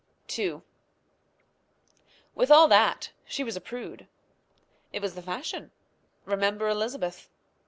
[0.35, 0.63] II.
[2.33, 4.07] With all that she was a prude.
[4.91, 5.69] It was the fashion.
[6.25, 7.29] Remember Elizabeth.